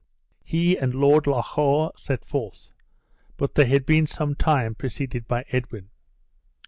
[0.43, 2.69] He and Lord Loch awe set forth;
[3.37, 5.91] but they had been some time preceded by Edwin.